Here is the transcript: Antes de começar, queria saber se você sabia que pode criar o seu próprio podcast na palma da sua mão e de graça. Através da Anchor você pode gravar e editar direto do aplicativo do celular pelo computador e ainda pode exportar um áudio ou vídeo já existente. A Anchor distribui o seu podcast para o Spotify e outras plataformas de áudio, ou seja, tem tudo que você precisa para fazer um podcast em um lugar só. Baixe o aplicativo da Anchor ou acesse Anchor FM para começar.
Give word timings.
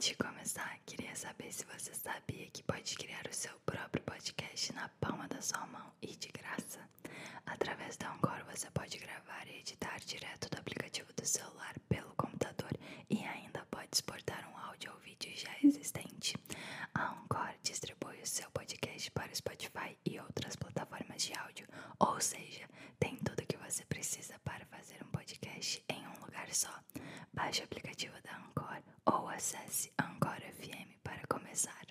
Antes 0.00 0.16
de 0.16 0.16
começar, 0.16 0.78
queria 0.86 1.14
saber 1.14 1.52
se 1.52 1.62
você 1.66 1.92
sabia 1.92 2.46
que 2.46 2.62
pode 2.62 2.96
criar 2.96 3.22
o 3.30 3.34
seu 3.34 3.52
próprio 3.66 4.02
podcast 4.02 4.72
na 4.72 4.88
palma 4.98 5.28
da 5.28 5.42
sua 5.42 5.66
mão 5.66 5.92
e 6.00 6.16
de 6.16 6.28
graça. 6.28 6.80
Através 7.44 7.98
da 7.98 8.10
Anchor 8.10 8.42
você 8.50 8.70
pode 8.70 8.96
gravar 8.96 9.46
e 9.46 9.58
editar 9.58 10.00
direto 10.00 10.48
do 10.48 10.58
aplicativo 10.58 11.12
do 11.12 11.26
celular 11.26 11.78
pelo 11.86 12.14
computador 12.14 12.70
e 13.10 13.22
ainda 13.26 13.62
pode 13.70 13.88
exportar 13.92 14.42
um 14.50 14.56
áudio 14.70 14.90
ou 14.90 14.98
vídeo 15.00 15.30
já 15.36 15.54
existente. 15.62 16.34
A 16.94 17.10
Anchor 17.10 17.52
distribui 17.62 18.22
o 18.22 18.26
seu 18.26 18.50
podcast 18.52 19.10
para 19.10 19.30
o 19.30 19.36
Spotify 19.36 19.98
e 20.06 20.18
outras 20.18 20.56
plataformas 20.56 21.22
de 21.24 21.38
áudio, 21.38 21.68
ou 21.98 22.18
seja, 22.22 22.66
tem 22.98 23.16
tudo 23.16 23.44
que 23.44 23.58
você 23.58 23.84
precisa 23.84 24.38
para 24.44 24.64
fazer 24.64 24.96
um 25.04 25.10
podcast 25.10 25.84
em 25.90 26.06
um 26.08 26.24
lugar 26.24 26.48
só. 26.54 26.72
Baixe 27.34 27.60
o 27.60 27.64
aplicativo 27.64 28.14
da 28.24 28.34
Anchor 28.38 28.82
ou 29.06 29.28
acesse 29.28 29.92
Anchor 29.98 30.40
FM 30.40 30.98
para 31.02 31.26
começar. 31.28 31.89